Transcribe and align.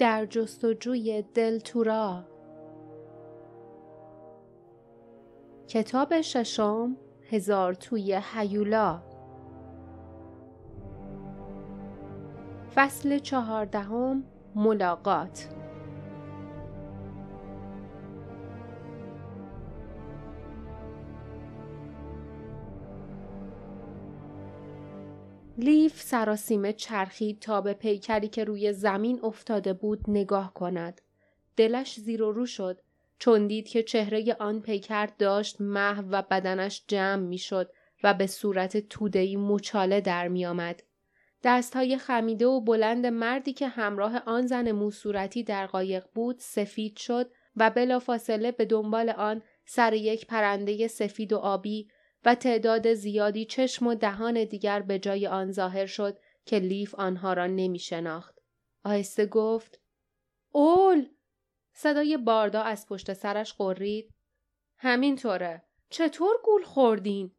در 0.00 0.26
جستجوی 0.26 1.24
دلتورا 1.34 2.24
کتاب 5.68 6.20
ششم 6.20 6.96
هزار 7.30 7.74
توی 7.74 8.20
هیولا. 8.34 9.02
فصل 12.74 13.18
چهاردهم 13.18 14.24
ملاقات. 14.54 15.46
لیف 25.58 26.02
سراسیمه 26.02 26.72
چرخید 26.72 27.40
تا 27.40 27.60
به 27.60 27.72
پیکری 27.72 28.28
که 28.28 28.44
روی 28.44 28.72
زمین 28.72 29.20
افتاده 29.22 29.72
بود 29.72 30.00
نگاه 30.08 30.54
کند. 30.54 31.00
دلش 31.56 31.94
زیر 32.00 32.22
و 32.22 32.32
رو 32.32 32.46
شد 32.46 32.80
چون 33.18 33.46
دید 33.46 33.68
که 33.68 33.82
چهره 33.82 34.36
آن 34.40 34.60
پیکر 34.60 35.06
داشت 35.06 35.60
محو 35.60 36.04
و 36.10 36.22
بدنش 36.30 36.84
جمع 36.88 37.22
می‌شد 37.26 37.70
و 38.02 38.14
به 38.14 38.26
صورت 38.26 38.76
تودهی 38.76 39.36
مچاله 39.36 40.00
در 40.00 40.28
میآمد. 40.28 40.82
دستهای 41.44 41.98
خمیده 41.98 42.46
و 42.46 42.60
بلند 42.60 43.06
مردی 43.06 43.52
که 43.52 43.68
همراه 43.68 44.22
آن 44.26 44.46
زن 44.46 44.72
موصورتی 44.72 45.42
در 45.42 45.66
قایق 45.66 46.04
بود 46.14 46.36
سفید 46.38 46.96
شد 46.96 47.30
و 47.56 47.70
بلافاصله 47.70 48.52
به 48.52 48.64
دنبال 48.64 49.10
آن 49.10 49.42
سر 49.64 49.92
یک 49.92 50.26
پرنده 50.26 50.88
سفید 50.88 51.32
و 51.32 51.36
آبی 51.36 51.88
و 52.24 52.34
تعداد 52.34 52.94
زیادی 52.94 53.44
چشم 53.44 53.86
و 53.86 53.94
دهان 53.94 54.44
دیگر 54.44 54.82
به 54.82 54.98
جای 54.98 55.26
آن 55.26 55.52
ظاهر 55.52 55.86
شد 55.86 56.18
که 56.44 56.58
لیف 56.58 56.94
آنها 56.94 57.32
را 57.32 57.46
نمی 57.46 57.78
شناخت. 57.78 58.38
آهسته 58.84 59.26
گفت 59.26 59.80
اول 60.54 61.06
صدای 61.72 62.16
باردا 62.16 62.62
از 62.62 62.86
پشت 62.86 63.12
سرش 63.12 63.52
قرید 63.52 64.14
همینطوره 64.76 65.62
چطور 65.90 66.36
گول 66.44 66.62
خوردین 66.62 67.32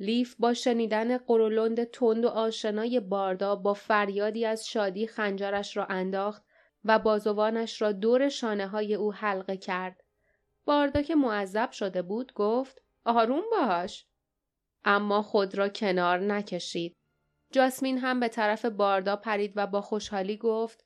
لیف 0.00 0.36
با 0.38 0.54
شنیدن 0.54 1.18
قرولند 1.18 1.84
تند 1.84 2.24
و 2.24 2.28
آشنای 2.28 3.00
باردا 3.00 3.56
با 3.56 3.74
فریادی 3.74 4.44
از 4.44 4.66
شادی 4.66 5.06
خنجرش 5.06 5.76
را 5.76 5.86
انداخت 5.86 6.42
و 6.84 6.98
بازوانش 6.98 7.82
را 7.82 7.92
دور 7.92 8.28
شانه 8.28 8.66
های 8.66 8.94
او 8.94 9.12
حلقه 9.12 9.56
کرد. 9.56 10.04
باردا 10.64 11.02
که 11.02 11.14
معذب 11.14 11.70
شده 11.70 12.02
بود 12.02 12.32
گفت 12.32 12.82
آروم 13.04 13.42
باش. 13.50 14.06
اما 14.84 15.22
خود 15.22 15.54
را 15.54 15.68
کنار 15.68 16.18
نکشید. 16.18 16.96
جاسمین 17.52 17.98
هم 17.98 18.20
به 18.20 18.28
طرف 18.28 18.64
باردا 18.64 19.16
پرید 19.16 19.52
و 19.56 19.66
با 19.66 19.80
خوشحالی 19.80 20.36
گفت 20.36 20.84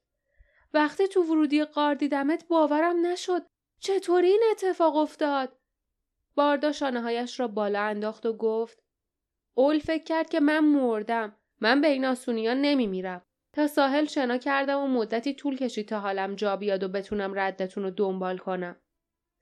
وقتی 0.75 1.09
تو 1.09 1.23
ورودی 1.23 1.65
قار 1.65 1.95
دیدمت 1.95 2.49
باورم 2.49 3.07
نشد. 3.07 3.47
چطوری 3.81 4.29
این 4.29 4.43
اتفاق 4.51 4.97
افتاد؟ 4.97 5.59
باردا 6.35 6.73
شانه 6.73 7.01
هایش 7.01 7.41
را 7.41 7.49
بالا 7.49 7.83
انداخت 7.83 8.27
و 8.27 8.37
گفت 8.37 8.83
اول 9.55 9.79
فکر 9.79 10.05
کرد 10.05 10.29
که 10.29 10.41
من 10.41 10.59
مردم. 10.59 11.37
من 11.61 11.81
به 11.81 11.89
این 11.89 12.05
آسونی 12.05 12.47
ها 12.47 12.55
نمی 12.55 12.87
میرم. 12.87 13.23
تا 13.53 13.67
ساحل 13.67 14.05
شنا 14.05 14.39
کردم 14.39 14.81
و 14.81 14.87
مدتی 14.89 15.35
طول 15.35 15.57
کشید 15.57 15.89
تا 15.89 16.01
حالم 16.01 16.35
جا 16.35 16.57
بیاد 16.57 16.83
و 16.83 16.89
بتونم 16.89 17.39
ردتون 17.39 17.83
رو 17.83 17.91
دنبال 17.91 18.39
کنم. 18.39 18.77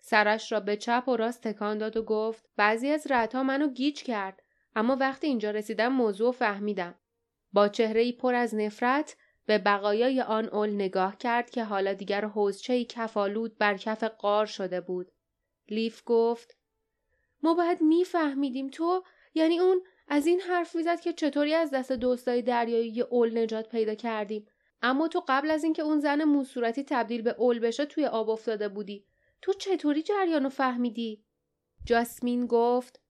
سرش 0.01 0.53
را 0.53 0.61
به 0.61 0.77
چپ 0.77 1.05
و 1.09 1.17
راست 1.17 1.49
تکان 1.49 1.79
داد 1.79 1.97
و 1.97 2.03
گفت 2.03 2.49
بعضی 2.57 2.89
از 2.89 3.07
ردها 3.11 3.43
منو 3.43 3.69
گیج 3.69 4.03
کرد 4.03 4.43
اما 4.75 4.97
وقتی 4.97 5.27
اینجا 5.27 5.50
رسیدم 5.50 5.89
موضوع 5.89 6.33
فهمیدم. 6.33 6.94
با 7.53 7.69
چهره 7.69 8.12
پر 8.12 8.34
از 8.34 8.55
نفرت 8.55 9.17
به 9.47 9.58
بقایای 9.58 10.20
آن 10.20 10.48
اول 10.48 10.70
نگاه 10.70 11.19
کرد 11.19 11.50
که 11.50 11.64
حالا 11.64 11.92
دیگر 11.92 12.25
حوزچه 12.25 12.84
کفالود 12.84 13.58
بر 13.58 13.77
کف 13.77 14.05
قار 14.05 14.46
شده 14.46 14.80
بود. 14.80 15.13
لیف 15.68 16.02
گفت 16.07 16.57
ما 17.42 17.55
باید 17.55 17.83
میفهمیدیم 17.83 18.68
تو 18.68 19.05
یعنی 19.34 19.58
اون 19.58 19.83
از 20.08 20.27
این 20.27 20.40
حرف 20.40 20.77
می‌زد 20.77 21.01
که 21.01 21.13
چطوری 21.13 21.55
از 21.55 21.70
دست 21.70 21.92
دوستای 21.92 22.42
دریایی 22.42 23.01
اول 23.01 23.39
نجات 23.39 23.68
پیدا 23.68 23.95
کردیم 23.95 24.46
اما 24.83 25.08
تو 25.08 25.24
قبل 25.29 25.51
از 25.51 25.64
اینکه 25.64 25.83
اون 25.83 26.01
زن 26.01 26.24
موصورتی 26.24 26.84
تبدیل 26.84 27.23
به 27.23 27.34
اول 27.39 27.58
بشه 27.58 27.84
توی 27.84 28.07
آب 28.07 28.30
افتاده 28.30 28.68
بودی 28.68 29.07
تو 29.42 29.52
چطوری 29.52 30.02
جریانو 30.02 30.48
فهمیدی 30.48 31.24
جاسمین 31.84 32.46
گفت 32.46 33.01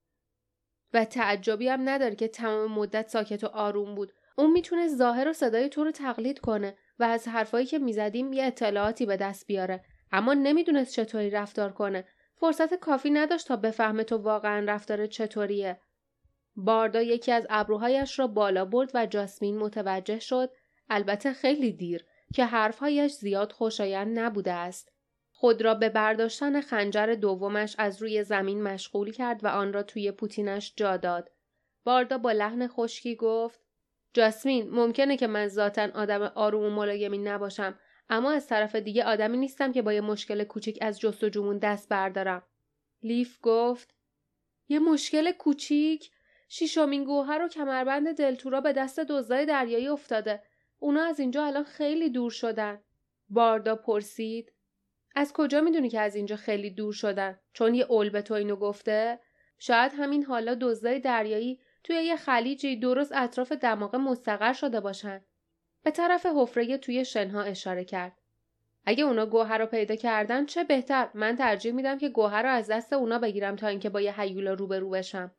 و 0.94 1.04
تعجبی 1.04 1.68
هم 1.68 1.88
نداره 1.88 2.14
که 2.14 2.28
تمام 2.28 2.72
مدت 2.72 3.08
ساکت 3.08 3.44
و 3.44 3.46
آروم 3.46 3.94
بود. 3.94 4.12
اون 4.36 4.52
می‌تونه 4.52 4.88
ظاهر 4.88 5.28
و 5.28 5.32
صدای 5.32 5.68
تو 5.68 5.84
رو 5.84 5.90
تقلید 5.90 6.38
کنه 6.38 6.76
و 6.98 7.04
از 7.04 7.28
حرفایی 7.28 7.66
که 7.66 7.78
می‌زدیم 7.78 8.32
یه 8.32 8.44
اطلاعاتی 8.44 9.06
به 9.06 9.16
دست 9.16 9.46
بیاره. 9.46 9.84
اما 10.12 10.34
نمی‌دونست 10.34 10.94
چطوری 10.94 11.30
رفتار 11.30 11.72
کنه. 11.72 12.04
فرصت 12.34 12.74
کافی 12.74 13.10
نداشت 13.10 13.48
تا 13.48 13.56
بفهمه 13.56 14.04
تو 14.04 14.16
واقعا 14.16 14.64
رفتار 14.68 15.06
چطوریه. 15.06 15.80
باردا 16.56 17.02
یکی 17.02 17.32
از 17.32 17.46
ابروهایش 17.50 18.18
را 18.18 18.26
بالا 18.26 18.64
برد 18.64 18.90
و 18.94 19.06
جاسمین 19.06 19.58
متوجه 19.58 20.18
شد. 20.18 20.50
البته 20.90 21.32
خیلی 21.32 21.72
دیر 21.72 22.04
که 22.34 22.44
حرفهایش 22.44 23.12
زیاد 23.12 23.52
خوشایند 23.52 24.18
نبوده 24.18 24.52
است. 24.52 24.93
خود 25.44 25.62
را 25.62 25.74
به 25.74 25.88
برداشتن 25.88 26.60
خنجر 26.60 27.06
دومش 27.06 27.74
از 27.78 28.02
روی 28.02 28.24
زمین 28.24 28.62
مشغول 28.62 29.12
کرد 29.12 29.44
و 29.44 29.48
آن 29.48 29.72
را 29.72 29.82
توی 29.82 30.12
پوتینش 30.12 30.72
جا 30.76 30.96
داد 30.96 31.30
باردا 31.84 32.18
با 32.18 32.32
لحن 32.32 32.66
خشکی 32.68 33.16
گفت 33.16 33.60
جاسمین 34.12 34.70
ممکنه 34.70 35.16
که 35.16 35.26
من 35.26 35.48
ذاتا 35.48 35.88
آدم 35.94 36.22
آروم 36.22 36.64
و 36.64 36.70
ملایمی 36.70 37.18
نباشم 37.18 37.78
اما 38.08 38.32
از 38.32 38.46
طرف 38.46 38.76
دیگه 38.76 39.04
آدمی 39.04 39.36
نیستم 39.36 39.72
که 39.72 39.82
با 39.82 39.92
یه 39.92 40.00
مشکل 40.00 40.44
کوچیک 40.44 40.78
از 40.80 41.00
جستجومون 41.00 41.58
دست 41.58 41.88
بردارم 41.88 42.42
لیف 43.02 43.38
گفت 43.42 43.94
یه 44.68 44.78
مشکل 44.78 45.32
کوچیک 45.32 46.10
شیشمین 46.48 47.04
گوهر 47.04 47.42
و 47.42 47.48
کمربند 47.48 48.16
دلتورا 48.16 48.60
به 48.60 48.72
دست 48.72 49.00
دزدای 49.00 49.46
دریایی 49.46 49.88
افتاده. 49.88 50.42
اونا 50.78 51.04
از 51.04 51.20
اینجا 51.20 51.44
الان 51.44 51.64
خیلی 51.64 52.10
دور 52.10 52.30
شدن. 52.30 52.80
باردا 53.28 53.76
پرسید. 53.76 54.53
از 55.14 55.32
کجا 55.32 55.60
می‌دونی 55.60 55.88
که 55.88 56.00
از 56.00 56.16
اینجا 56.16 56.36
خیلی 56.36 56.70
دور 56.70 56.92
شدن؟ 56.92 57.38
چون 57.52 57.74
یه 57.74 57.86
اول 57.88 58.10
به 58.10 58.22
تو 58.22 58.34
اینو 58.34 58.56
گفته؟ 58.56 59.18
شاید 59.58 59.92
همین 59.96 60.24
حالا 60.24 60.54
دزدای 60.60 61.00
دریایی 61.00 61.60
توی 61.84 61.96
یه 61.96 62.16
خلیجی 62.16 62.76
درست 62.76 63.12
اطراف 63.14 63.52
دماغ 63.52 63.96
مستقر 63.96 64.52
شده 64.52 64.80
باشن. 64.80 65.24
به 65.82 65.90
طرف 65.90 66.26
حفره 66.26 66.78
توی 66.78 67.04
شنها 67.04 67.42
اشاره 67.42 67.84
کرد. 67.84 68.12
اگه 68.86 69.04
اونا 69.04 69.26
گوهر 69.26 69.58
رو 69.58 69.66
پیدا 69.66 69.96
کردن 69.96 70.46
چه 70.46 70.64
بهتر 70.64 71.08
من 71.14 71.36
ترجیح 71.36 71.72
میدم 71.72 71.98
که 71.98 72.08
گوهر 72.08 72.42
رو 72.42 72.48
از 72.48 72.66
دست 72.70 72.92
اونا 72.92 73.18
بگیرم 73.18 73.56
تا 73.56 73.66
اینکه 73.66 73.90
با 73.90 74.00
یه 74.00 74.20
هیولا 74.20 74.52
روبرو 74.52 74.90
بشم 74.90 75.30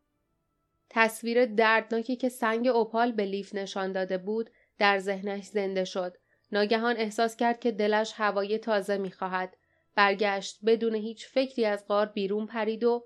تصویر 0.90 1.46
دردناکی 1.46 2.16
که 2.16 2.30
سنگ 2.30 2.68
اوپال 2.68 3.12
به 3.12 3.26
لیف 3.26 3.56
نشان 3.56 3.92
داده 3.92 4.18
بود 4.18 4.50
در 4.78 5.00
ذهنش 5.00 5.46
زنده 5.46 5.84
شد. 5.84 6.18
ناگهان 6.52 6.98
احساس 6.98 7.36
کرد 7.36 7.60
که 7.60 7.72
دلش 7.72 8.14
هوای 8.16 8.58
تازه 8.58 8.98
می‌خواهد. 8.98 9.58
برگشت 9.96 10.60
بدون 10.66 10.96
هیچ 10.96 11.28
فکری 11.28 11.66
از 11.66 11.88
غار 11.88 12.06
بیرون 12.06 12.46
پرید 12.46 12.84
و 12.84 13.06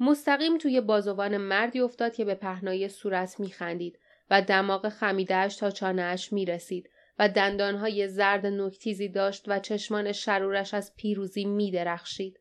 مستقیم 0.00 0.58
توی 0.58 0.80
بازوان 0.80 1.36
مردی 1.36 1.80
افتاد 1.80 2.14
که 2.14 2.24
به 2.24 2.34
پهنای 2.34 2.88
صورت 2.88 3.40
میخندید 3.40 3.98
و 4.30 4.42
دماغ 4.42 4.88
خمیدهش 4.88 5.56
تا 5.56 5.70
چانهاش 5.70 6.32
می‌رسید 6.32 6.90
و 7.18 7.28
دندانهای 7.28 8.08
زرد 8.08 8.46
نکتیزی 8.46 9.08
داشت 9.08 9.44
و 9.46 9.58
چشمان 9.58 10.12
شرورش 10.12 10.74
از 10.74 10.96
پیروزی 10.96 11.44
میدرخشید. 11.44 12.40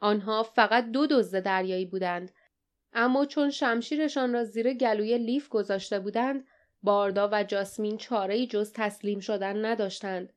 آنها 0.00 0.42
فقط 0.42 0.90
دو 0.90 1.06
دزد 1.06 1.42
دریایی 1.42 1.86
بودند 1.86 2.32
اما 2.92 3.24
چون 3.26 3.50
شمشیرشان 3.50 4.32
را 4.32 4.44
زیر 4.44 4.74
گلوی 4.74 5.18
لیف 5.18 5.48
گذاشته 5.48 5.98
بودند 6.00 6.44
باردا 6.82 7.28
و 7.32 7.44
جاسمین 7.44 7.96
چاره 7.96 8.46
جز 8.46 8.72
تسلیم 8.72 9.20
شدن 9.20 9.64
نداشتند 9.64 10.32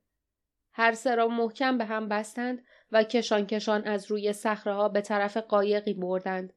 هر 0.78 0.92
سه 0.92 1.14
را 1.14 1.28
محکم 1.28 1.78
به 1.78 1.84
هم 1.84 2.08
بستند 2.08 2.64
و 2.92 3.02
کشان 3.02 3.46
کشان 3.46 3.84
از 3.84 4.10
روی 4.10 4.34
ها 4.64 4.88
به 4.88 5.00
طرف 5.00 5.36
قایقی 5.36 5.94
بردند. 5.94 6.52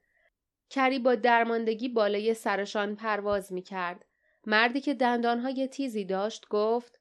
کری 0.69 0.99
با 0.99 1.15
درماندگی 1.15 1.89
بالای 1.89 2.33
سرشان 2.33 2.95
پرواز 2.95 3.53
می 3.53 3.61
کرد. 3.61 4.05
مردی 4.45 4.81
که 4.81 4.93
دندانهای 4.93 5.67
تیزی 5.67 6.05
داشت 6.05 6.47
گفت 6.49 6.99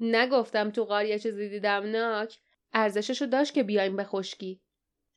نگفتم 0.00 0.70
تو 0.70 0.84
قار 0.84 1.18
چیزی 1.18 1.48
دیدم 1.48 1.90
ناک. 1.90 2.38
ارزششو 2.72 3.26
داشت 3.26 3.54
که 3.54 3.62
بیایم 3.62 3.96
به 3.96 4.04
خشکی. 4.04 4.60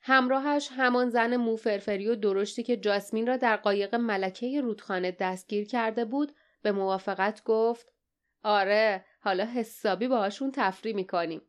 همراهش 0.02 0.70
همان 0.72 1.10
زن 1.10 1.36
موفرفری 1.36 2.08
و 2.08 2.16
درشتی 2.16 2.64
که 2.64 2.78
جاسمین 2.78 3.28
را 3.28 3.38
در 3.38 3.56
قایق 3.56 3.96
ملکه 3.96 4.62
رودخانه 4.62 5.12
دستگیر 5.12 5.68
کرده 5.68 6.06
بود 6.06 6.32
به 6.62 6.72
موافقت 6.72 7.44
گفت 7.44 7.94
آره 8.44 9.06
حالا 9.20 9.46
حسابی 9.46 10.08
باهاشون 10.08 10.52
تفری 10.56 10.94
می‌کنیم. 10.94 11.42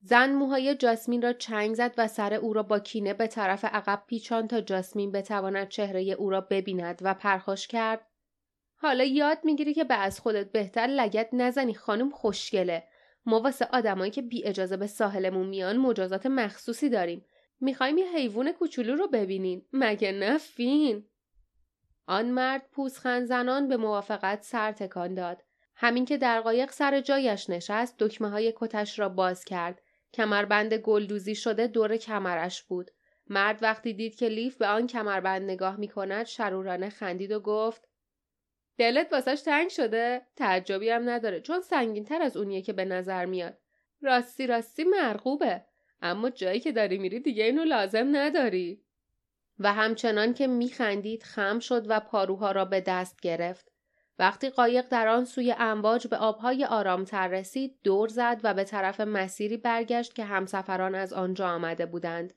زن 0.00 0.32
موهای 0.32 0.74
جاسمین 0.74 1.22
را 1.22 1.32
چنگ 1.32 1.74
زد 1.74 1.94
و 1.98 2.08
سر 2.08 2.34
او 2.34 2.52
را 2.52 2.62
با 2.62 2.78
کینه 2.78 3.14
به 3.14 3.26
طرف 3.26 3.64
عقب 3.64 4.02
پیچان 4.06 4.48
تا 4.48 4.60
جاسمین 4.60 5.12
بتواند 5.12 5.68
چهره 5.68 6.00
او 6.00 6.30
را 6.30 6.40
ببیند 6.40 6.98
و 7.02 7.14
پرخاش 7.14 7.68
کرد. 7.68 8.06
حالا 8.76 9.04
یاد 9.04 9.38
می‌گیری 9.44 9.74
که 9.74 9.84
به 9.84 9.94
از 9.94 10.20
خودت 10.20 10.52
بهتر 10.52 10.86
لگت 10.86 11.28
نزنی 11.32 11.74
خانم 11.74 12.10
خوشگله. 12.10 12.84
ما 13.26 13.40
واسه 13.40 13.68
آدمایی 13.72 14.10
که 14.10 14.22
بی 14.22 14.44
اجازه 14.44 14.76
به 14.76 14.86
ساحلمون 14.86 15.46
میان 15.46 15.76
مجازات 15.76 16.26
مخصوصی 16.26 16.88
داریم. 16.88 17.24
می‌خوایم 17.60 17.98
یه 17.98 18.12
حیوان 18.12 18.52
کوچولو 18.52 18.96
رو 18.96 19.08
ببینین. 19.08 19.66
مگه 19.72 20.12
نفین 20.12 21.04
آن 22.06 22.30
مرد 22.30 22.62
پوزخند 22.72 23.24
زنان 23.24 23.68
به 23.68 23.76
موافقت 23.76 24.42
سر 24.42 24.72
تکان 24.72 25.14
داد. 25.14 25.42
همین 25.80 26.04
که 26.04 26.16
در 26.16 26.40
قایق 26.40 26.70
سر 26.70 27.00
جایش 27.00 27.50
نشست 27.50 27.98
دکمه 27.98 28.28
های 28.28 28.52
کتش 28.56 28.98
را 28.98 29.08
باز 29.08 29.44
کرد 29.44 29.82
کمربند 30.14 30.74
گلدوزی 30.74 31.34
شده 31.34 31.66
دور 31.66 31.96
کمرش 31.96 32.62
بود 32.62 32.90
مرد 33.26 33.62
وقتی 33.62 33.92
دید 33.92 34.16
که 34.16 34.28
لیف 34.28 34.56
به 34.56 34.66
آن 34.66 34.86
کمربند 34.86 35.42
نگاه 35.42 35.76
می 35.76 35.88
کند 35.88 36.26
شرورانه 36.26 36.88
خندید 36.88 37.32
و 37.32 37.40
گفت 37.40 37.88
دلت 38.78 39.12
واسش 39.12 39.42
تنگ 39.44 39.68
شده؟ 39.68 40.22
تعجبی 40.36 40.90
هم 40.90 41.08
نداره 41.08 41.40
چون 41.40 41.60
سنگین 41.60 42.04
تر 42.04 42.22
از 42.22 42.36
اونیه 42.36 42.62
که 42.62 42.72
به 42.72 42.84
نظر 42.84 43.24
میاد. 43.24 43.58
راستی 44.02 44.46
راستی 44.46 44.84
مرغوبه. 44.84 45.64
اما 46.02 46.30
جایی 46.30 46.60
که 46.60 46.72
داری 46.72 46.98
میری 46.98 47.20
دیگه 47.20 47.44
اینو 47.44 47.64
لازم 47.64 48.16
نداری. 48.16 48.82
و 49.58 49.72
همچنان 49.72 50.34
که 50.34 50.46
میخندید 50.46 51.22
خم 51.22 51.58
شد 51.58 51.86
و 51.88 52.00
پاروها 52.00 52.52
را 52.52 52.64
به 52.64 52.80
دست 52.80 53.20
گرفت. 53.20 53.72
وقتی 54.18 54.50
قایق 54.50 54.88
در 54.88 55.08
آن 55.08 55.24
سوی 55.24 55.54
امواج 55.58 56.06
به 56.06 56.16
آبهای 56.16 56.64
آرامتر 56.64 57.28
رسید 57.28 57.78
دور 57.84 58.08
زد 58.08 58.40
و 58.42 58.54
به 58.54 58.64
طرف 58.64 59.00
مسیری 59.00 59.56
برگشت 59.56 60.14
که 60.14 60.24
همسفران 60.24 60.94
از 60.94 61.12
آنجا 61.12 61.48
آمده 61.48 61.86
بودند. 61.86 62.34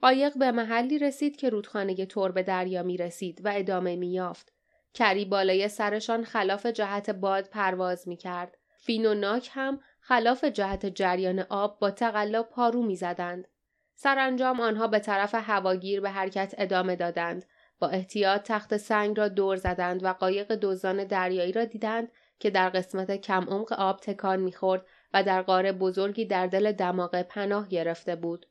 قایق 0.00 0.38
به 0.38 0.52
محلی 0.52 0.98
رسید 0.98 1.36
که 1.36 1.50
رودخانه 1.50 2.06
تور 2.06 2.32
به 2.32 2.42
دریا 2.42 2.82
می 2.82 2.96
رسید 2.96 3.40
و 3.44 3.52
ادامه 3.54 3.96
می 3.96 4.12
یافت. 4.12 4.52
کری 4.94 5.24
بالای 5.24 5.68
سرشان 5.68 6.24
خلاف 6.24 6.66
جهت 6.66 7.10
باد 7.10 7.48
پرواز 7.48 8.08
می 8.08 8.16
کرد. 8.16 8.56
فین 8.78 9.06
و 9.06 9.14
ناک 9.14 9.50
هم 9.52 9.80
خلاف 10.00 10.44
جهت 10.44 10.86
جریان 10.86 11.38
آب 11.38 11.78
با 11.78 11.90
تقلا 11.90 12.42
پارو 12.42 12.82
می 12.82 12.96
زدند. 12.96 13.48
سرانجام 13.94 14.60
آنها 14.60 14.86
به 14.86 14.98
طرف 14.98 15.34
هواگیر 15.34 16.00
به 16.00 16.10
حرکت 16.10 16.54
ادامه 16.58 16.96
دادند. 16.96 17.44
با 17.80 17.88
احتیاط 17.88 18.42
تخت 18.42 18.76
سنگ 18.76 19.18
را 19.18 19.28
دور 19.28 19.56
زدند 19.56 20.04
و 20.04 20.12
قایق 20.12 20.52
دوزان 20.52 21.04
دریایی 21.04 21.52
را 21.52 21.64
دیدند 21.64 22.12
که 22.38 22.50
در 22.50 22.68
قسمت 22.68 23.10
کم 23.10 23.44
عمق 23.44 23.72
آب 23.72 24.00
تکان 24.00 24.40
می‌خورد 24.40 24.86
و 25.14 25.22
در 25.22 25.42
قاره 25.42 25.72
بزرگی 25.72 26.24
در 26.24 26.46
دل 26.46 26.72
دماغه 26.72 27.22
پناه 27.22 27.68
گرفته 27.68 28.16
بود. 28.16 28.46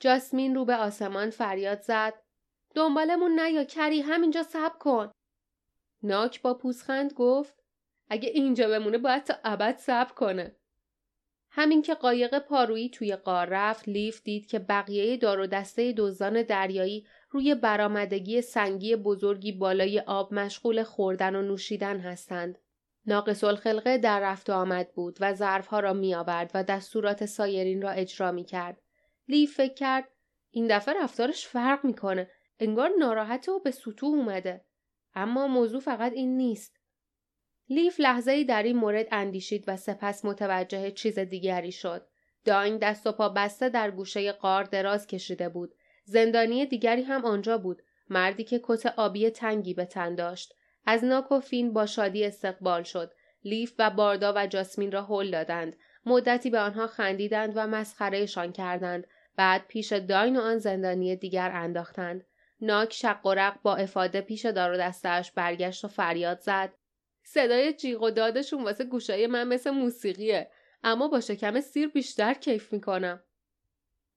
جاسمین 0.00 0.54
رو 0.54 0.64
به 0.64 0.76
آسمان 0.76 1.30
فریاد 1.30 1.80
زد. 1.80 2.14
دنبالمون 2.74 3.40
نیا 3.40 3.64
کری 3.64 4.00
همینجا 4.00 4.42
صبر 4.42 4.78
کن. 4.78 5.12
ناک 6.02 6.42
با 6.42 6.54
پوزخند 6.54 7.12
گفت. 7.12 7.54
اگه 8.08 8.28
اینجا 8.28 8.68
بمونه 8.68 8.98
باید 8.98 9.24
تا 9.24 9.34
ابد 9.44 9.76
صبر 9.76 10.12
کنه. 10.12 10.56
همین 11.50 11.82
که 11.82 11.94
قایق 11.94 12.38
پارویی 12.38 12.90
توی 12.90 13.16
قار 13.16 13.46
رفت 13.46 13.88
لیف 13.88 14.22
دید 14.22 14.46
که 14.46 14.58
بقیه 14.58 15.16
دار 15.16 15.40
و 15.40 15.46
دسته 15.46 15.92
دزدان 15.92 16.42
دریایی 16.42 17.06
روی 17.34 17.54
برآمدگی 17.54 18.42
سنگی 18.42 18.96
بزرگی 18.96 19.52
بالای 19.52 20.00
آب 20.00 20.34
مشغول 20.34 20.82
خوردن 20.82 21.34
و 21.34 21.42
نوشیدن 21.42 22.00
هستند. 22.00 22.58
ناقص 23.06 23.44
الخلقه 23.44 23.98
در 23.98 24.20
رفت 24.20 24.50
و 24.50 24.52
آمد 24.52 24.92
بود 24.94 25.18
و 25.20 25.34
ظرفها 25.34 25.80
را 25.80 25.92
می 25.92 26.14
آورد 26.14 26.50
و 26.54 26.64
دستورات 26.64 27.26
سایرین 27.26 27.82
را 27.82 27.90
اجرا 27.90 28.32
می 28.32 28.44
کرد. 28.44 28.82
لیف 29.28 29.56
فکر 29.56 29.74
کرد 29.74 30.08
این 30.50 30.76
دفعه 30.76 30.94
رفتارش 31.02 31.46
فرق 31.46 31.84
می‌کنه. 31.84 32.30
انگار 32.60 32.90
ناراحت 32.98 33.48
و 33.48 33.58
به 33.58 33.70
سطوح 33.70 34.14
اومده. 34.14 34.64
اما 35.14 35.46
موضوع 35.46 35.80
فقط 35.80 36.12
این 36.12 36.36
نیست. 36.36 36.80
لیف 37.68 38.00
لحظه 38.00 38.32
ای 38.32 38.44
در 38.44 38.62
این 38.62 38.76
مورد 38.76 39.06
اندیشید 39.12 39.64
و 39.66 39.76
سپس 39.76 40.24
متوجه 40.24 40.90
چیز 40.90 41.18
دیگری 41.18 41.72
شد. 41.72 42.06
داین 42.44 42.78
دست 42.78 43.06
و 43.06 43.12
پا 43.12 43.28
بسته 43.28 43.68
در 43.68 43.90
گوشه 43.90 44.32
قار 44.32 44.64
دراز 44.64 45.06
کشیده 45.06 45.48
بود. 45.48 45.74
زندانی 46.04 46.66
دیگری 46.66 47.02
هم 47.02 47.24
آنجا 47.24 47.58
بود. 47.58 47.82
مردی 48.08 48.44
که 48.44 48.60
کت 48.62 48.86
آبی 48.86 49.30
تنگی 49.30 49.74
به 49.74 49.84
تن 49.84 50.14
داشت. 50.14 50.54
از 50.86 51.04
ناک 51.04 51.32
و 51.32 51.40
فین 51.40 51.72
با 51.72 51.86
شادی 51.86 52.24
استقبال 52.24 52.82
شد. 52.82 53.12
لیف 53.44 53.72
و 53.78 53.90
باردا 53.90 54.32
و 54.36 54.46
جاسمین 54.46 54.92
را 54.92 55.02
هل 55.04 55.30
دادند. 55.30 55.76
مدتی 56.06 56.50
به 56.50 56.58
آنها 56.58 56.86
خندیدند 56.86 57.52
و 57.56 57.66
مسخرهشان 57.66 58.52
کردند. 58.52 59.06
بعد 59.36 59.66
پیش 59.68 59.92
داین 59.92 60.36
و 60.36 60.40
آن 60.40 60.58
زندانی 60.58 61.16
دیگر 61.16 61.50
انداختند. 61.54 62.26
ناک 62.60 62.92
شق 62.92 63.26
و 63.26 63.34
رق 63.34 63.62
با 63.62 63.76
افاده 63.76 64.20
پیش 64.20 64.46
دار 64.46 64.72
و 64.72 64.76
دستش 64.76 65.32
برگشت 65.32 65.84
و 65.84 65.88
فریاد 65.88 66.40
زد. 66.40 66.72
صدای 67.22 67.72
جیغ 67.72 68.02
و 68.02 68.10
دادشون 68.10 68.64
واسه 68.64 68.84
گوشای 68.84 69.26
من 69.26 69.48
مثل 69.48 69.70
موسیقیه 69.70 70.50
اما 70.84 71.08
با 71.08 71.20
شکم 71.20 71.60
سیر 71.60 71.88
بیشتر 71.88 72.34
کیف 72.34 72.72
می‌کنم. 72.72 73.23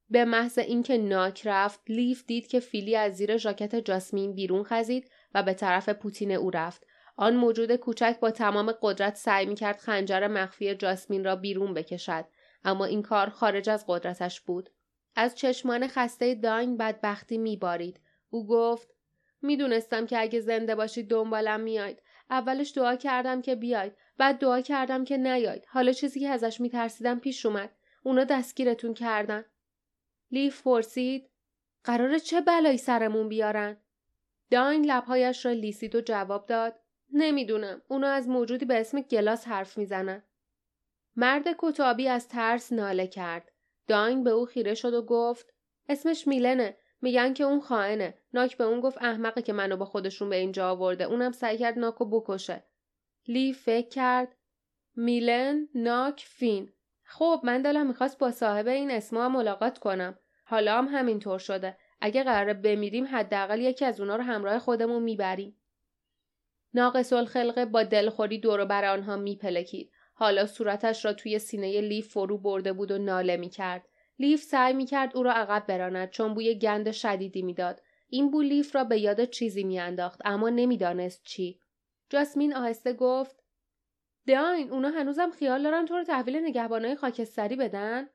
به 0.10 0.26
محض 0.26 0.58
اینکه 0.60 0.98
ناک 0.98 1.42
رفت 1.46 1.82
لیف 1.88 2.26
دید 2.26 2.48
که 2.48 2.60
فیلی 2.60 2.96
از 2.96 3.16
زیر 3.16 3.38
ژاکت 3.38 3.76
جاسمین 3.76 4.34
بیرون 4.34 4.64
خزید 4.64 5.12
و 5.34 5.44
به 5.44 5.54
طرف 5.54 5.90
پوتین 5.90 6.32
او 6.32 6.52
رفت. 6.52 6.86
آن 7.16 7.36
موجود 7.36 7.76
کوچک 7.76 8.18
با 8.20 8.32
تمام 8.32 8.72
قدرت 8.82 9.16
سعی 9.16 9.46
می‌کرد 9.46 9.78
خنجر 9.78 10.28
مخفی 10.28 10.76
جاسمین 10.76 11.24
را 11.24 11.36
بیرون 11.36 11.74
بکشد 11.74 12.26
اما 12.64 12.86
این 12.86 13.02
کار 13.02 13.30
خارج 13.30 13.70
از 13.70 13.86
قدرتش 13.88 14.42
بود. 14.42 14.70
از 15.16 15.36
چشمان 15.36 15.88
خسته 15.88 16.36
داین 16.36 16.78
بدبختی 16.78 17.38
میبارید. 17.38 18.00
او 18.30 18.48
گفت 18.48 18.88
می‌دونستم 19.42 20.06
که 20.06 20.22
اگه 20.22 20.40
زنده 20.40 20.76
باشید 20.76 21.10
دنبالم 21.10 21.60
میاید 21.60 22.04
اولش 22.30 22.74
دعا 22.76 22.96
کردم 22.96 23.42
که 23.42 23.56
بیاید 23.56 23.94
بعد 24.18 24.40
دعا 24.40 24.62
کردم 24.62 25.04
که 25.04 25.18
نیاید. 25.18 25.66
حالا 25.70 25.92
چیزی 25.92 26.20
که 26.20 26.30
ازش 26.30 26.62
میترسیدم 26.62 27.20
پیش 27.20 27.46
اومد. 27.46 27.70
اونا 28.04 28.24
دستگیرتون 28.24 28.94
کردن. 28.94 29.46
لیف 30.32 30.64
پرسید 30.64 31.30
قرار 31.84 32.18
چه 32.18 32.42
بلایی 32.42 32.78
سرمون 32.78 33.30
بیارن؟ 33.30 33.78
داین 34.52 34.86
لبهایش 34.86 35.46
را 35.46 35.52
لیسید 35.52 35.96
و 35.96 36.02
جواب 36.02 36.46
داد 36.46 36.80
نمی‌دونم 37.14 37.82
اونا 37.88 38.08
از 38.08 38.28
موجودی 38.28 38.66
به 38.66 38.80
اسم 38.80 39.02
گلاس 39.02 39.48
حرف 39.48 39.78
می‌زنن. 39.78 40.24
مرد 41.16 41.46
کتابی 41.58 42.08
از 42.08 42.28
ترس 42.28 42.72
ناله 42.72 43.08
کرد. 43.08 43.52
داین 43.88 44.24
به 44.24 44.30
او 44.30 44.46
خیره 44.46 44.74
شد 44.74 44.94
و 44.94 45.02
گفت 45.02 45.54
اسمش 45.90 46.28
میلنه 46.28 46.78
میگن 47.02 47.34
که 47.34 47.44
اون 47.44 47.62
خائنه. 47.62 48.18
ناک 48.34 48.58
به 48.58 48.64
اون 48.64 48.80
گفت 48.80 48.98
احمقه 48.98 49.42
که 49.42 49.54
منو 49.54 49.78
با 49.78 49.86
خودشون 49.86 50.30
به 50.30 50.36
اینجا 50.36 50.70
آورده. 50.70 51.04
اونم 51.04 51.32
سعی 51.32 51.58
کرد 51.58 51.80
ناکو 51.80 52.06
بکشه. 52.06 52.64
لی 53.28 53.54
فکر 53.54 53.90
کرد 53.90 54.36
میلن 54.96 55.70
ناک 55.76 56.26
فین. 56.28 56.74
خب 57.10 57.42
من 57.44 57.62
دلم 57.62 57.88
می‌خواست 57.88 58.20
با 58.20 58.32
صاحب 58.32 58.68
این 58.68 58.92
اسما 58.92 59.30
ملاقات 59.30 59.78
کنم. 59.78 60.20
حالا 60.46 60.78
هم 60.78 60.88
همینطور 60.88 61.40
شده. 61.40 61.78
اگه 62.02 62.24
قراره 62.24 62.54
بمیریم 62.54 63.08
حداقل 63.12 63.62
یکی 63.62 63.86
از 63.86 64.00
اونا 64.00 64.16
رو 64.16 64.24
همراه 64.24 64.60
خودمون 64.60 65.04
می‌بریم. 65.04 65.56
ناقص 66.74 67.14
الخلقه 67.14 67.66
با 67.66 67.84
دلخوری 67.84 68.40
دور 68.40 68.66
بر 68.66 68.86
آنها 68.86 69.16
میپلکید. 69.16 69.92
حالا 70.14 70.46
صورتش 70.46 71.06
را 71.06 71.14
توی 71.14 71.40
سینه 71.40 71.82
لیف 71.82 72.08
فرو 72.08 72.38
برده 72.38 72.74
بود 72.74 72.92
و 72.92 72.98
ناله 72.98 73.38
می‌کرد. 73.38 73.90
لیف 74.20 74.44
سعی 74.44 74.74
می‌کرد 74.74 75.18
او 75.18 75.24
را 75.24 75.32
عقب 75.32 75.68
براند 75.68 76.10
چون 76.10 76.34
بوی 76.34 76.56
گند 76.56 76.92
شدیدی 76.92 77.42
می‌داد. 77.42 77.82
این 78.10 78.32
بو 78.32 78.42
لیف 78.42 78.76
را 78.76 78.84
به 78.84 79.00
یاد 79.00 79.26
چیزی 79.26 79.64
میانداخت 79.64 80.22
اما 80.26 80.50
نمی‌دانست 80.50 81.24
چی. 81.24 81.60
جاسمین 82.10 82.56
آهسته 82.56 82.94
گفت 82.94 83.44
داین 84.28 84.72
اونا 84.72 84.90
هنوزم 84.90 85.32
خیال 85.32 85.64
دارن 85.64 85.86
تو 85.86 85.96
رو 85.96 86.04
تحویل 86.04 86.38
نگهبانای 86.38 86.96
خاکستری 86.96 87.56
بدن؟ 87.56 88.10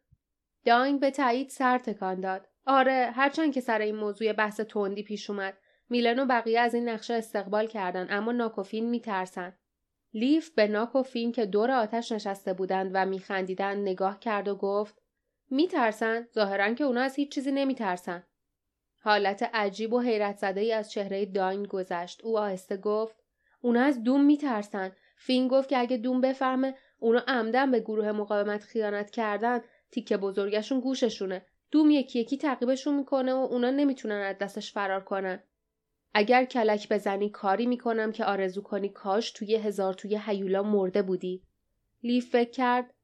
داین 0.64 0.98
به 0.98 1.10
تایید 1.10 1.48
سر 1.50 1.78
تکان 1.78 2.20
داد. 2.20 2.48
آره 2.66 3.10
هرچند 3.14 3.52
که 3.52 3.60
سر 3.60 3.78
این 3.78 3.96
موضوع 3.96 4.32
بحث 4.32 4.60
تندی 4.60 5.02
پیش 5.02 5.30
اومد. 5.30 5.58
میلن 5.90 6.18
و 6.18 6.26
بقیه 6.26 6.60
از 6.60 6.74
این 6.74 6.88
نقشه 6.88 7.14
استقبال 7.14 7.66
کردن 7.66 8.06
اما 8.10 8.32
ناکوفین 8.32 8.90
میترسن. 8.90 9.56
لیف 10.14 10.50
به 10.50 10.68
ناکوفین 10.68 11.32
که 11.32 11.46
دور 11.46 11.70
آتش 11.70 12.12
نشسته 12.12 12.52
بودند 12.52 12.90
و 12.94 13.06
میخندیدند 13.06 13.88
نگاه 13.88 14.20
کرد 14.20 14.48
و 14.48 14.56
گفت 14.56 15.02
میترسن؟ 15.50 16.28
ظاهرا 16.34 16.74
که 16.74 16.84
اونا 16.84 17.00
از 17.00 17.16
هیچ 17.16 17.32
چیزی 17.32 17.52
نمیترسن. 17.52 18.22
حالت 19.00 19.50
عجیب 19.54 19.92
و 19.92 20.00
حیرت 20.00 20.36
زده 20.36 20.60
ای 20.60 20.72
از 20.72 20.90
چهره 20.90 21.26
داین 21.26 21.62
گذشت. 21.62 22.24
او 22.24 22.38
آهسته 22.38 22.76
گفت 22.76 23.16
اونا 23.60 23.82
از 23.82 24.02
دوم 24.02 24.24
میترسن. 24.24 24.92
فین 25.24 25.48
گفت 25.48 25.68
که 25.68 25.78
اگه 25.78 25.96
دوم 25.96 26.20
بفهمه 26.20 26.74
اونا 26.98 27.22
عمدن 27.28 27.70
به 27.70 27.80
گروه 27.80 28.12
مقاومت 28.12 28.62
خیانت 28.62 29.10
کردن 29.10 29.60
تیکه 29.90 30.16
بزرگشون 30.16 30.80
گوششونه. 30.80 31.46
دوم 31.70 31.90
یکی 31.90 32.20
یکی 32.20 32.36
تعقیبشون 32.36 32.94
می‌کنه 32.94 33.34
و 33.34 33.36
اونا 33.36 33.70
نمی‌تونن 33.70 34.14
از 34.14 34.38
دستش 34.38 34.72
فرار 34.72 35.04
کنن. 35.04 35.42
اگر 36.14 36.44
کلک 36.44 36.88
بزنی 36.92 37.30
کاری 37.30 37.66
می‌کنم 37.66 38.12
که 38.12 38.24
آرزو 38.24 38.62
کنی 38.62 38.88
کاش 38.88 39.30
توی 39.30 39.56
هزار 39.56 39.94
توی 39.94 40.20
هیولا 40.26 40.62
مرده 40.62 41.02
بودی. 41.02 41.42
لیف 42.02 42.30
فکر 42.30 42.50
کرد 42.50 42.94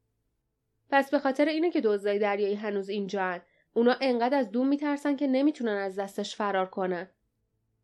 پس 0.89 1.11
به 1.11 1.19
خاطر 1.19 1.45
اینه 1.45 1.71
که 1.71 1.81
دزدای 1.81 2.19
دریایی 2.19 2.55
هنوز 2.55 2.89
اینجان 2.89 3.41
اونا 3.73 3.95
انقدر 4.01 4.37
از 4.37 4.51
دوم 4.51 4.67
میترسن 4.67 5.15
که 5.15 5.27
نمی‌تونن 5.27 5.77
از 5.77 5.99
دستش 5.99 6.35
فرار 6.35 6.65
کنن. 6.65 7.09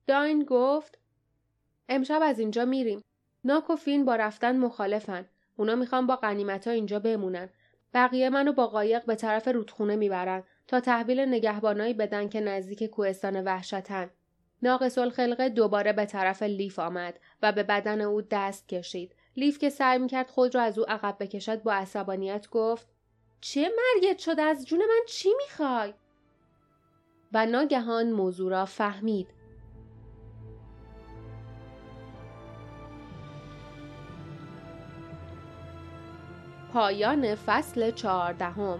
داین 0.07 0.43
گفت 0.43 0.99
امشب 1.89 2.19
از 2.23 2.39
اینجا 2.39 2.65
میریم. 2.65 3.01
ناک 3.45 3.69
و 3.69 3.75
فین 3.75 4.05
با 4.05 4.15
رفتن 4.15 4.57
مخالفن 4.57 5.25
اونا 5.57 5.75
می‌خوان 5.75 6.07
با 6.07 6.15
قنیمت 6.15 6.67
ها 6.67 6.73
اینجا 6.73 6.99
بمونن. 6.99 7.49
بقیه 7.93 8.29
منو 8.29 8.53
با 8.53 8.67
قایق 8.67 9.05
به 9.05 9.15
طرف 9.15 9.47
رودخونه 9.47 9.95
می‌برن 9.95 10.43
تا 10.67 10.79
تحویل 10.79 11.19
نگهبانایی 11.19 11.93
بدن 11.93 12.29
که 12.29 12.41
نزدیک 12.41 12.83
کوهستان 12.83 13.43
وحشتن. 13.43 14.09
ناقص 14.61 14.97
الخلقه 14.97 15.49
دوباره 15.49 15.93
به 15.93 16.05
طرف 16.05 16.43
لیف 16.43 16.79
آمد 16.79 17.19
و 17.41 17.51
به 17.51 17.63
بدن 17.63 18.01
او 18.01 18.21
دست 18.21 18.69
کشید. 18.69 19.15
لیف 19.37 19.59
که 19.59 19.69
سعی 19.69 19.99
می‌کرد 19.99 20.29
خود 20.29 20.55
را 20.55 20.61
از 20.61 20.79
او 20.79 20.85
عقب 20.89 21.15
بکشد 21.19 21.63
با 21.63 21.73
عصبانیت 21.73 22.49
گفت 22.49 22.87
چه 23.41 23.69
مرگت 23.77 24.19
شده 24.19 24.41
از 24.41 24.67
جون 24.67 24.79
من 24.79 25.01
چی 25.07 25.29
می‌خوای؟ 25.37 25.93
و 27.33 27.45
ناگهان 27.45 28.11
موضوع 28.11 28.51
را 28.51 28.65
فهمید. 28.65 29.27
پایان 36.75 37.35
فصل 37.35 37.91
چهاردهم. 37.91 38.79